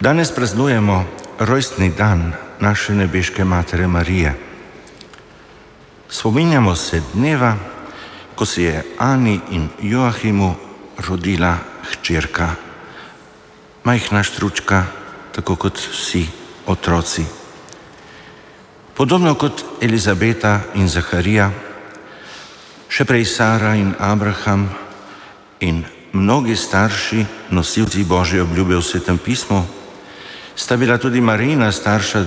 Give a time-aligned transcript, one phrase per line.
[0.00, 1.04] Danes praznujemo
[1.38, 4.34] rojstni dan naše nebeške Matere Marije.
[6.08, 7.56] Spominjamo se dneva,
[8.34, 10.54] ko se je Ani in Joachimu
[11.08, 11.56] rodila
[11.92, 12.54] hčerka,
[13.84, 14.84] majhna štručka,
[15.32, 16.26] tako kot vsi
[16.66, 17.24] otroci.
[18.96, 21.50] Podobno kot Elizabeta in Zaharija,
[22.88, 24.64] še prej Sara in Abraham
[25.60, 29.79] in mnogi starši, nosilci Božje obljube v svetem pismu,
[30.60, 32.24] sta bila tudi Marina starša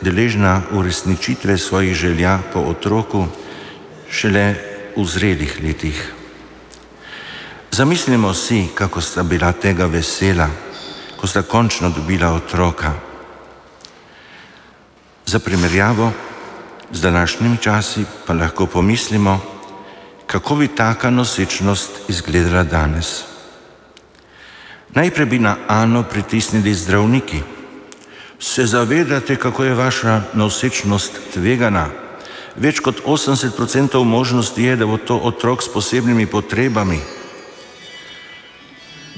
[0.00, 3.26] deležna uresničitve svojih želja po otroku
[4.10, 4.54] šele
[4.96, 6.12] v zrelih letih.
[7.70, 10.48] Zamislimo si, kako sta bila tega vesela,
[11.20, 12.92] ko sta končno dobila otroka.
[15.26, 16.12] Za primerjavo
[16.92, 19.40] z današnjimi časi pa lahko pomislimo,
[20.26, 23.24] kako bi taka nosečnost izgledala danes.
[24.94, 27.55] Najprej bi na Ano pritisnili zdravniki.
[28.38, 31.88] Se zavedate, kako je vaša nosečnost tvegana?
[32.56, 37.00] Več kot 80% možnosti je, da bo to otrok s posebnimi potrebami.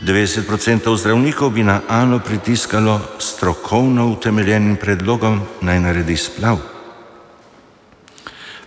[0.02, 6.58] 90% zdravnikov bi na Ano pritiskalo strokovno utemeljenim predlogom naj naredi splav.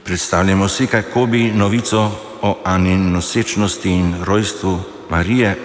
[0.03, 5.55] Predstavljamo si, kako bi novico o Ani nosečnosti in rojstvu Marije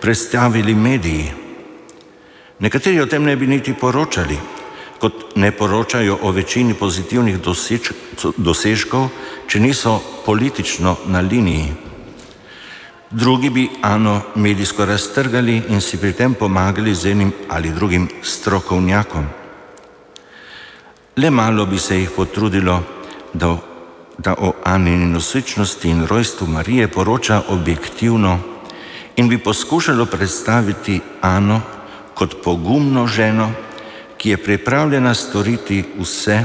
[0.00, 1.41] predstavili mediji.
[2.62, 4.36] Nekateri o tem ne bi niti poročali,
[5.02, 7.90] kot ne poročajo o večini pozitivnih doseč,
[8.36, 9.08] dosežkov,
[9.50, 9.96] če niso
[10.26, 11.72] politično na liniji.
[13.10, 19.26] Drugi bi Ano medijsko raztrgali in si pri tem pomagali z enim ali drugim strokovnjakom.
[21.16, 22.82] Le malo bi se jih potrudilo,
[23.34, 23.56] da,
[24.18, 28.38] da o Anini nosečnosti in rojstvu Marije poroča objektivno
[29.16, 31.81] in bi poskušalo predstaviti Ano
[32.14, 33.52] kot pogumno ženo,
[34.16, 36.44] ki je pripravljena storiti vse,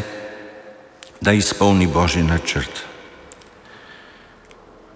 [1.22, 2.84] da izpolni božji načrt.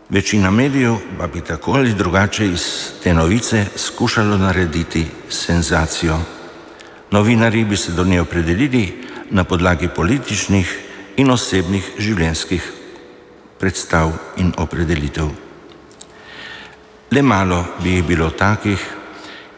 [0.09, 2.63] Večina medijev pa bi tako ali drugače iz
[3.03, 6.19] te novice skušalo narediti senzacijo.
[7.11, 10.79] Novinari bi se do nje opredelili na podlagi političnih
[11.17, 12.71] in osebnih življenjskih
[13.59, 15.29] predstav in opredelitev.
[17.11, 18.79] Le malo bi jih bilo takih,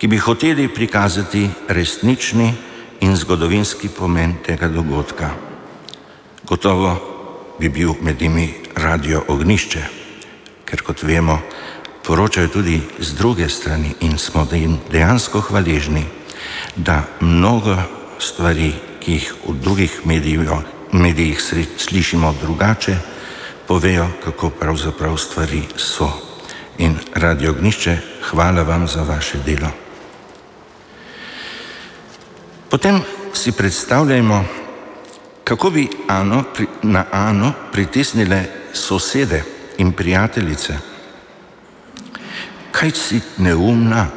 [0.03, 2.53] ki bi hoteli prikazati resnični
[2.99, 5.29] in zgodovinski pomen tega dogodka.
[6.43, 6.91] Gotovo
[7.59, 9.83] bi bil med njimi radio ognišče
[10.65, 11.37] ker kot vemo,
[12.03, 16.03] poročajo tudi z druge strani in smo jim dejansko hvaležni,
[16.75, 17.77] da mnogo
[18.19, 20.49] stvari, ki jih v drugih medijih,
[20.91, 21.39] medijih
[21.77, 22.97] slišimo drugače,
[23.67, 26.11] povejo, kako pravzaprav stvari so.
[26.77, 27.97] In radio ognišče,
[28.31, 29.82] hvala vam za vaše delo.
[32.73, 33.01] Potem
[33.33, 34.45] si predstavljajmo,
[35.43, 36.43] kako bi Ano,
[36.81, 39.43] na Ano pritisnile sosede
[39.77, 40.73] in prijateljice.
[42.71, 44.07] Kaj si neumna,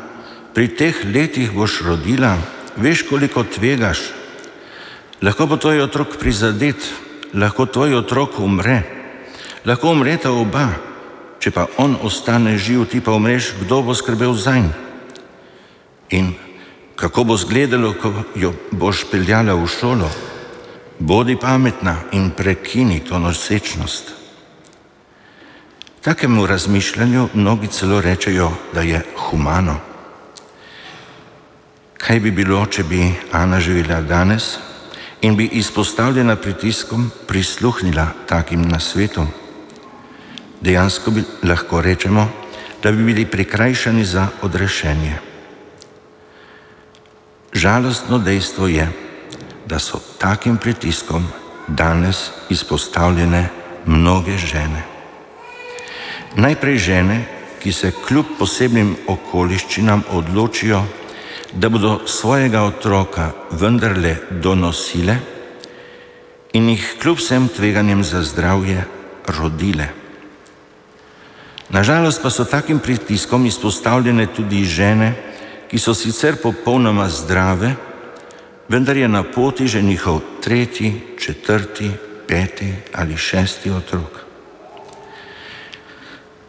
[0.55, 2.39] pri teh letih boš rodila,
[2.77, 4.00] veš, koliko tvegaš.
[5.23, 6.81] Lahko bo tvoj otrok prizadet,
[7.34, 8.81] lahko tvoj otrok umre,
[9.69, 10.71] lahko umreta oba,
[11.44, 14.73] če pa on ostane živ, ti pa umreš, kdo bo skrbel za njim.
[16.09, 16.45] In
[16.96, 20.10] kako bo zgledalo, ko jo boš peljala v šolo?
[20.98, 24.12] Bodi pametna in prekini to nosečnost.
[26.00, 29.76] Takemu razmišljanju mnogi celo rečejo, da je humano.
[31.98, 34.56] Kaj bi bilo, če bi Ana živela danes
[35.20, 39.28] in bi izpostavljena pritiskom prisluhnila takim nasvetom?
[40.60, 42.28] Dejansko bi lahko rečemo,
[42.82, 45.25] da bi bili prikrajšani za odrešenje.
[47.56, 48.84] Žalostno dejstvo je,
[49.65, 51.25] da so takim pritiskom
[51.69, 53.49] danes izpostavljene
[53.87, 54.83] mnoge žene.
[56.37, 57.17] Najprej žene,
[57.62, 60.83] ki se kljub posebnim okoliščinam odločijo,
[61.53, 65.17] da bodo svojega otroka vendarle donosile
[66.52, 68.85] in jih kljub vsem tveganjem za zdravje
[69.38, 69.88] rodile.
[71.73, 75.14] Nažalost pa so takim pritiskom izpostavljene tudi žene,
[75.68, 77.74] ki so sicer popolnoma zdrave,
[78.68, 81.90] vendar je na poti že njihov tretji, četrti,
[82.28, 84.26] peti ali šesti otrok.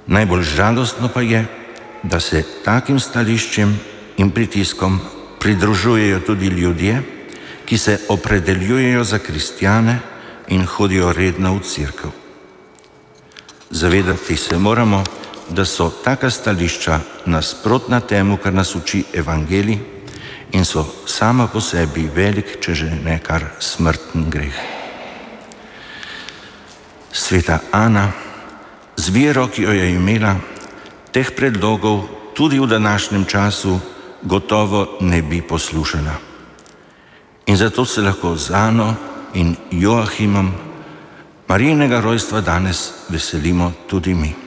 [0.07, 1.45] Najbolj žalostno pa je,
[2.03, 3.79] da se takim stališčem
[4.17, 4.99] in pritiskom
[5.39, 7.01] pridružujejo tudi ljudje,
[7.65, 9.99] ki se opredeljujejo za kristjane
[10.47, 12.11] in hodijo redno v crkvu.
[13.69, 15.03] Zavedati se moramo,
[15.49, 19.79] da so taka stališča nasprotna temu, kar nas uči evangelij
[20.51, 24.55] in so sama po sebi velik, če že ne kar smrten greh.
[27.11, 28.11] Sveta Ana,
[28.95, 30.35] z vero, ki jo je imela,
[31.11, 33.79] teh predlogov tudi v današnjem času
[34.21, 36.15] gotovo ne bi poslušala.
[37.47, 38.95] In zato se lahko z Ano
[39.33, 40.51] in Joachimom
[41.47, 44.46] Marijinega rojstva danes veselimo tudi mi.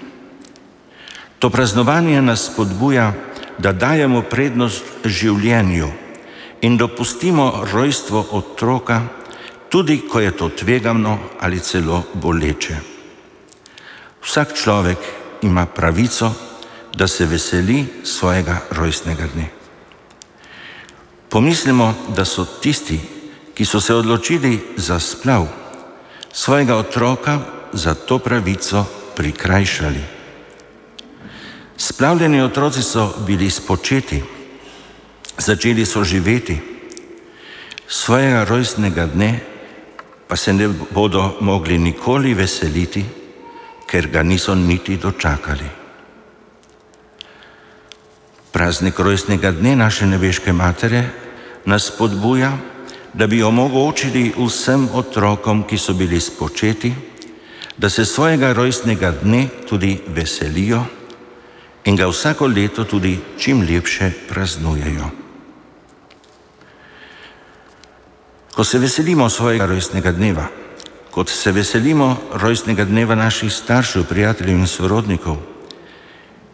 [1.41, 3.13] To praznovanje nas spodbuja,
[3.59, 5.89] da dajemo prednost življenju
[6.61, 9.01] in dopustimo rojstvo otroka,
[9.73, 12.77] tudi ko je to tvegano ali celo boleče.
[14.21, 14.99] Vsak človek
[15.43, 16.33] ima pravico,
[16.93, 19.49] da se veseli svojega rojstnega dne.
[21.29, 23.01] Pomislimo, da so tisti,
[23.55, 25.47] ki so se odločili za splav,
[26.33, 27.39] svojega otroka
[27.73, 28.85] za to pravico
[29.17, 30.20] prikrajšali.
[31.81, 34.23] Splavljeni otroci so bili spočeti,
[35.39, 36.59] začeli so živeti,
[37.89, 39.41] svojega rojstnega dne
[40.29, 43.05] pa se ne bodo mogli nikoli veseliti,
[43.87, 45.71] ker ga niso niti dočakali.
[48.53, 51.05] Praznik rojstnega dne naše nebeške matere
[51.65, 52.53] nas podbuja,
[53.15, 56.95] da bi omogočili vsem otrokom, ki so bili spočeti,
[57.77, 61.00] da se svojega rojstnega dne tudi veselijo
[61.85, 65.11] in ga vsako leto tudi čim lepše praznujejo.
[68.55, 70.47] Ko se veselimo svojega rojstnega dneva,
[71.11, 75.39] kot se veselimo rojstnega dneva naših staršev, prijateljev in sorodnikov,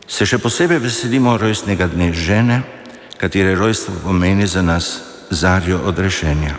[0.07, 2.63] se še posebej veselimo rojstnega dne žene,
[3.19, 5.01] katere rojstvo pomeni za nas
[5.31, 6.55] zarjo odrešenja.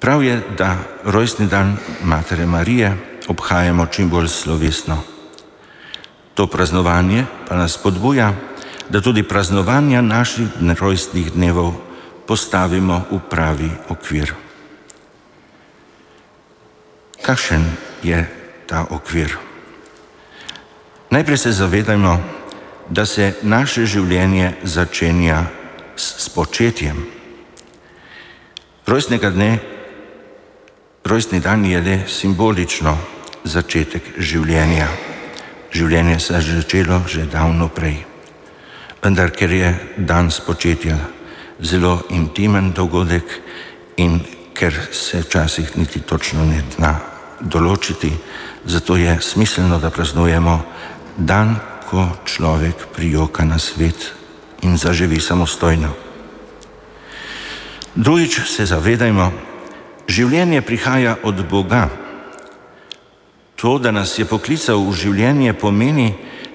[0.00, 4.98] Prav je, da rojstni dan Matere Marije obhajamo čim bolj slovesno.
[6.34, 8.34] To praznovanje pa nas podbuja,
[8.88, 11.74] da tudi praznovanja naših rojstnih dnevov
[12.26, 14.34] postavimo v pravi okvir.
[17.22, 17.62] Kakšen
[18.02, 18.26] je
[18.66, 19.38] ta okvir?
[21.10, 22.18] Najprej se zavedajmo,
[22.90, 25.46] da se naše življenje začenja
[25.94, 26.98] s spočetjem.
[28.86, 29.58] Rojstnega dne,
[31.06, 34.88] rojstni dan je le simbolično začetek življenja.
[35.72, 38.04] Življenje se je začelo že davno prej.
[39.02, 40.98] Vendar, ker je dan spočetja
[41.60, 43.24] zelo intimen dogodek
[43.96, 44.20] in
[44.54, 46.98] ker se včasih niti točno ne zna
[47.40, 48.12] določiti,
[48.64, 50.60] zato je smiselno, da praznujemo
[51.16, 51.56] dan,
[51.90, 54.12] ko človek prijoka na svet
[54.62, 55.90] in zaživi samostojno.
[57.94, 59.32] Drugič se zavedajmo,
[60.06, 61.88] življenje prihaja od Boga.
[63.60, 66.14] To, da nas je poklical v življenje, pomeni,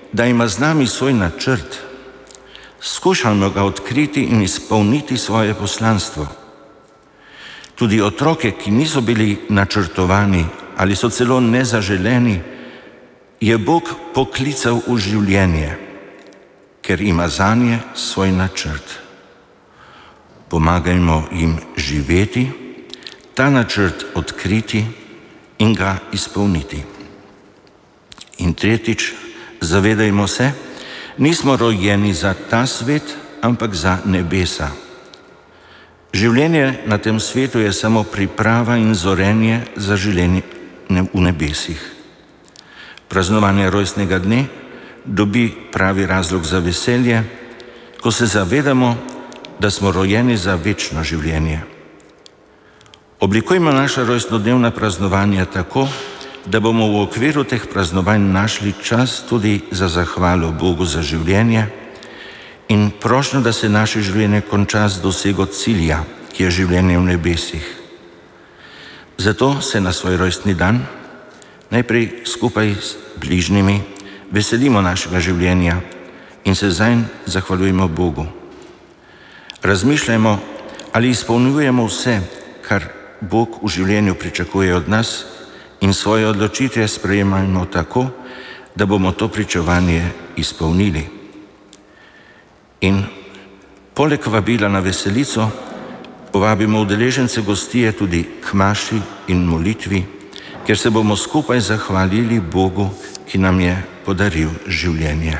[0.10, 1.78] da ima z nami svoj načrt.
[2.81, 6.25] Skušamo ga odkriti in izpolniti svoje poslanstvo.
[7.75, 10.46] Tudi otroke, ki niso bili načrtovani
[10.78, 12.40] ali so celo nezaželeni,
[13.40, 15.78] je Bog poklical v življenje,
[16.81, 18.98] ker ima za nje svoj načrt.
[20.50, 22.50] Pomagajmo jim živeti,
[23.38, 24.84] ta načrt odkriti
[25.60, 26.94] in ga izpolniti.
[28.38, 29.14] In tretjič,
[29.62, 30.52] zavedajmo se,
[31.18, 33.04] nismo rojeni za ta svet,
[33.42, 34.72] ampak za nebesa.
[36.16, 40.44] Življenje na tem svetu je samo priprava in zorenje za življenje
[40.90, 41.80] v nebesih.
[43.12, 44.45] Praznovanje rojstnega dne
[45.06, 47.24] dobi pravi razlog za veselje,
[48.02, 48.95] ko se zavedamo,
[49.59, 51.62] da smo rojeni za večno življenje.
[53.19, 55.88] Oblikujmo naša rojstnodnevna praznovanja tako,
[56.45, 61.66] da bomo v okviru teh praznovanj našli čas tudi za zahvalo Bogu za življenje
[62.69, 67.66] in prošnjo, da se naše življenje konča z dosego cilja, ki je življenje v nebesih.
[69.18, 70.85] Zato se na svoj rojstni dan
[71.69, 73.81] najprej skupaj s bližnjimi
[74.31, 75.81] veselimo našega življenja
[76.45, 78.25] in se zanj zahvaljujemo Bogu.
[79.66, 80.40] Razmišljajmo,
[80.94, 82.19] ali izpolnjujemo vse,
[82.61, 82.85] kar
[83.21, 85.34] Bog v življenju pričakuje od nas
[85.82, 88.08] in svoje odločitve sprejemajmo tako,
[88.76, 91.08] da bomo to pričovanje izpolnili.
[92.82, 93.04] In
[93.94, 95.50] poleg vabila na veselico
[96.32, 100.16] povabimo udeležence gostije tudi k maši in molitvi
[100.66, 102.90] ker se bomo skupaj zahvalili Bogu,
[103.30, 105.38] ki nam je podaril življenje.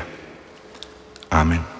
[1.30, 1.75] Amen.